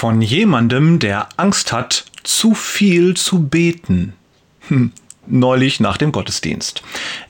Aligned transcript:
Von 0.00 0.22
jemandem, 0.22 0.98
der 0.98 1.28
Angst 1.36 1.74
hat, 1.74 2.06
zu 2.22 2.54
viel 2.54 3.18
zu 3.18 3.48
beten. 3.48 4.14
Hm, 4.68 4.92
neulich 5.26 5.78
nach 5.78 5.98
dem 5.98 6.10
Gottesdienst. 6.10 6.82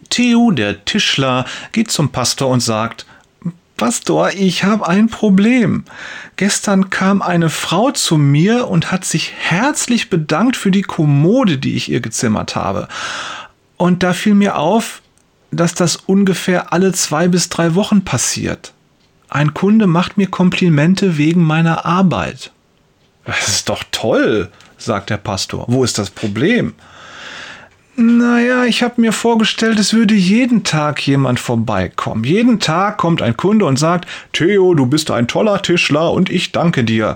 Theo, 0.09 0.53
der 0.53 0.85
Tischler, 0.85 1.47
geht 1.73 1.91
zum 1.91 2.11
Pastor 2.11 2.49
und 2.49 2.61
sagt, 2.61 3.07
Pastor, 3.77 4.31
ich 4.35 4.63
habe 4.63 4.87
ein 4.87 5.09
Problem. 5.09 5.85
Gestern 6.37 6.91
kam 6.91 7.23
eine 7.23 7.51
Frau 7.51 7.91
zu 7.91 8.17
mir 8.17 8.69
und 8.69 8.93
hat 8.93 9.05
sich 9.05 9.33
herzlich 9.37 10.09
bedankt 10.09 10.57
für 10.57 10.71
die 10.71 10.83
Kommode, 10.83 11.59
die 11.59 11.75
ich 11.75 11.91
ihr 11.91 12.01
gezimmert 12.01 12.55
habe. 12.55 12.87
Und 13.79 14.05
da 14.05 14.13
fiel 14.13 14.37
mir 14.37 14.57
auf, 14.57 15.03
dass 15.51 15.75
das 15.75 15.97
ungefähr 15.97 16.73
alle 16.73 16.93
zwei 16.93 17.27
bis 17.27 17.49
drei 17.49 17.75
Wochen 17.75 18.05
passiert. 18.05 18.75
Ein 19.29 19.55
Kunde 19.55 19.89
macht 19.89 20.19
mir 20.19 20.29
Komplimente 20.29 21.19
wegen 21.19 21.43
meiner 21.43 21.85
Arbeit. 21.85 22.53
Das 23.25 23.49
ist 23.49 23.69
doch 23.69 23.85
toll, 23.91 24.51
sagt 24.79 25.11
der 25.11 25.19
Pastor. 25.19 25.65
Wo 25.69 25.85
ist 25.85 25.99
das 25.99 26.11
Problem? 26.11 26.75
Naja, 27.97 28.65
ich 28.65 28.83
habe 28.83 29.01
mir 29.01 29.13
vorgestellt, 29.13 29.79
es 29.79 29.93
würde 29.93 30.15
jeden 30.15 30.65
Tag 30.65 31.07
jemand 31.07 31.39
vorbeikommen. 31.39 32.25
Jeden 32.25 32.59
Tag 32.59 32.97
kommt 32.97 33.21
ein 33.21 33.37
Kunde 33.37 33.67
und 33.67 33.79
sagt, 33.79 34.09
Theo, 34.33 34.75
du 34.75 34.87
bist 34.87 35.11
ein 35.11 35.29
toller 35.29 35.61
Tischler 35.61 36.11
und 36.13 36.31
ich 36.31 36.51
danke 36.53 36.83
dir. 36.83 37.15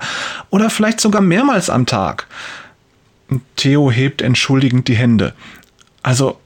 Oder 0.50 0.68
vielleicht 0.68 1.00
sogar 1.00 1.22
mehrmals 1.22 1.70
am 1.70 1.86
Tag. 1.86 2.26
Theo 3.56 3.90
hebt 3.90 4.20
entschuldigend 4.20 4.86
die 4.88 4.96
Hände. 4.96 5.32
Also, 6.02 6.38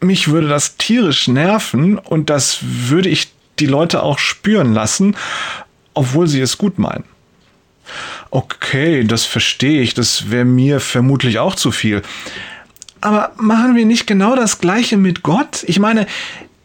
mich 0.00 0.28
würde 0.28 0.48
das 0.48 0.76
tierisch 0.76 1.26
nerven 1.26 1.96
und 1.96 2.28
das 2.28 2.58
würde 2.62 3.08
ich 3.08 3.32
die 3.58 3.66
Leute 3.66 4.02
auch 4.02 4.18
spüren 4.18 4.74
lassen, 4.74 5.16
obwohl 5.94 6.26
sie 6.26 6.42
es 6.42 6.58
gut 6.58 6.78
meinen. 6.78 7.04
Okay, 8.36 9.02
das 9.04 9.24
verstehe 9.24 9.80
ich, 9.80 9.94
das 9.94 10.30
wäre 10.30 10.44
mir 10.44 10.78
vermutlich 10.78 11.38
auch 11.38 11.54
zu 11.54 11.70
viel. 11.70 12.02
Aber 13.00 13.32
machen 13.38 13.76
wir 13.76 13.86
nicht 13.86 14.06
genau 14.06 14.36
das 14.36 14.58
gleiche 14.58 14.98
mit 14.98 15.22
Gott? 15.22 15.64
Ich 15.66 15.78
meine, 15.78 16.06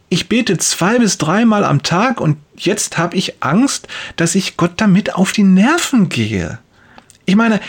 ich 0.10 0.28
bete 0.28 0.58
zwei 0.58 1.00
bis 1.00 1.18
dreimal 1.18 1.64
am 1.64 1.82
Tag 1.82 2.20
und 2.20 2.36
jetzt 2.58 2.98
habe 2.98 3.16
ich 3.16 3.42
Angst, 3.42 3.88
dass 4.18 4.36
ich 4.36 4.58
Gott 4.58 4.72
damit 4.76 5.16
auf 5.16 5.32
die 5.32 5.44
Nerven 5.44 6.10
gehe. 6.10 6.60
Ich 7.24 7.38
meine, 7.38 7.62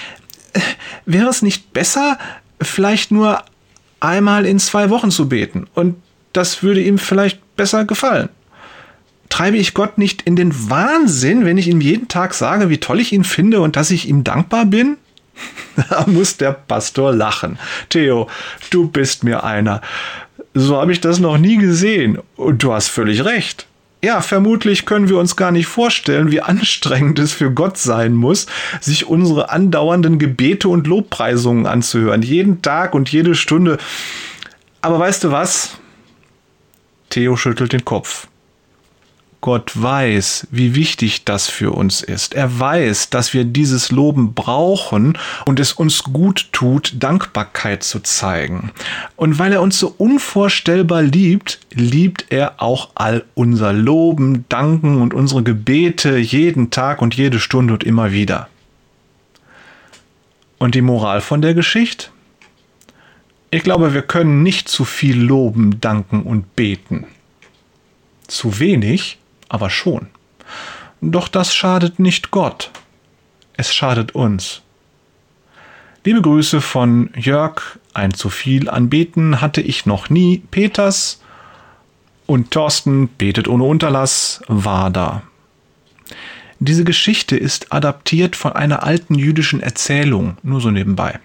wäre 1.06 1.28
es 1.28 1.42
nicht 1.42 1.72
besser, 1.72 2.18
vielleicht 2.60 3.12
nur 3.12 3.44
einmal 4.00 4.46
in 4.46 4.58
zwei 4.58 4.90
Wochen 4.90 5.12
zu 5.12 5.28
beten 5.28 5.68
und 5.74 5.94
das 6.32 6.64
würde 6.64 6.82
ihm 6.82 6.98
vielleicht 6.98 7.54
besser 7.54 7.84
gefallen? 7.84 8.30
Treibe 9.32 9.56
ich 9.56 9.72
Gott 9.72 9.96
nicht 9.96 10.20
in 10.20 10.36
den 10.36 10.68
Wahnsinn, 10.68 11.46
wenn 11.46 11.56
ich 11.56 11.66
ihm 11.66 11.80
jeden 11.80 12.06
Tag 12.06 12.34
sage, 12.34 12.68
wie 12.68 12.76
toll 12.76 13.00
ich 13.00 13.14
ihn 13.14 13.24
finde 13.24 13.62
und 13.62 13.76
dass 13.76 13.90
ich 13.90 14.06
ihm 14.06 14.24
dankbar 14.24 14.66
bin? 14.66 14.98
Da 15.88 16.04
muss 16.06 16.36
der 16.36 16.52
Pastor 16.52 17.14
lachen. 17.14 17.58
Theo, 17.88 18.28
du 18.68 18.88
bist 18.88 19.24
mir 19.24 19.42
einer. 19.42 19.80
So 20.52 20.76
habe 20.76 20.92
ich 20.92 21.00
das 21.00 21.18
noch 21.18 21.38
nie 21.38 21.56
gesehen. 21.56 22.18
Und 22.36 22.62
du 22.62 22.74
hast 22.74 22.88
völlig 22.88 23.24
recht. 23.24 23.66
Ja, 24.02 24.20
vermutlich 24.20 24.84
können 24.84 25.08
wir 25.08 25.16
uns 25.16 25.34
gar 25.34 25.50
nicht 25.50 25.66
vorstellen, 25.66 26.30
wie 26.30 26.42
anstrengend 26.42 27.18
es 27.18 27.32
für 27.32 27.50
Gott 27.50 27.78
sein 27.78 28.12
muss, 28.12 28.46
sich 28.82 29.06
unsere 29.06 29.48
andauernden 29.48 30.18
Gebete 30.18 30.68
und 30.68 30.86
Lobpreisungen 30.86 31.64
anzuhören. 31.64 32.20
Jeden 32.20 32.60
Tag 32.60 32.94
und 32.94 33.10
jede 33.10 33.34
Stunde. 33.34 33.78
Aber 34.82 34.98
weißt 34.98 35.24
du 35.24 35.30
was? 35.30 35.78
Theo 37.08 37.38
schüttelt 37.38 37.72
den 37.72 37.86
Kopf. 37.86 38.26
Gott 39.42 39.72
weiß, 39.74 40.46
wie 40.52 40.76
wichtig 40.76 41.24
das 41.24 41.48
für 41.48 41.72
uns 41.72 42.00
ist. 42.00 42.32
Er 42.32 42.60
weiß, 42.60 43.10
dass 43.10 43.34
wir 43.34 43.44
dieses 43.44 43.90
Loben 43.90 44.34
brauchen 44.34 45.18
und 45.46 45.58
es 45.58 45.72
uns 45.72 46.04
gut 46.04 46.48
tut, 46.52 46.94
Dankbarkeit 47.00 47.82
zu 47.82 47.98
zeigen. 47.98 48.70
Und 49.16 49.40
weil 49.40 49.52
er 49.52 49.60
uns 49.60 49.80
so 49.80 49.92
unvorstellbar 49.98 51.02
liebt, 51.02 51.58
liebt 51.74 52.26
er 52.30 52.62
auch 52.62 52.90
all 52.94 53.24
unser 53.34 53.72
Loben, 53.72 54.44
Danken 54.48 55.02
und 55.02 55.12
unsere 55.12 55.42
Gebete 55.42 56.18
jeden 56.18 56.70
Tag 56.70 57.02
und 57.02 57.16
jede 57.16 57.40
Stunde 57.40 57.74
und 57.74 57.82
immer 57.82 58.12
wieder. 58.12 58.48
Und 60.58 60.76
die 60.76 60.82
Moral 60.82 61.20
von 61.20 61.42
der 61.42 61.54
Geschichte? 61.54 62.10
Ich 63.50 63.64
glaube, 63.64 63.92
wir 63.92 64.02
können 64.02 64.44
nicht 64.44 64.68
zu 64.68 64.84
viel 64.84 65.20
loben, 65.20 65.80
danken 65.80 66.22
und 66.22 66.54
beten. 66.54 67.06
Zu 68.28 68.60
wenig 68.60 69.18
aber 69.52 69.70
schon. 69.70 70.08
Doch 71.00 71.28
das 71.28 71.54
schadet 71.54 72.00
nicht 72.00 72.30
Gott, 72.30 72.70
es 73.56 73.72
schadet 73.72 74.14
uns. 74.14 74.62
Liebe 76.04 76.22
Grüße 76.22 76.60
von 76.60 77.10
Jörg, 77.16 77.78
ein 77.94 78.14
zu 78.14 78.30
viel 78.30 78.68
anbeten 78.68 79.40
hatte 79.40 79.60
ich 79.60 79.86
noch 79.86 80.10
nie, 80.10 80.42
Peters 80.50 81.20
und 82.26 82.50
Thorsten 82.50 83.08
betet 83.08 83.46
ohne 83.46 83.64
Unterlass, 83.64 84.42
war 84.48 84.90
da. 84.90 85.22
Diese 86.58 86.84
Geschichte 86.84 87.36
ist 87.36 87.72
adaptiert 87.72 88.34
von 88.36 88.52
einer 88.52 88.82
alten 88.84 89.14
jüdischen 89.16 89.60
Erzählung, 89.60 90.38
nur 90.42 90.60
so 90.60 90.70
nebenbei. 90.70 91.20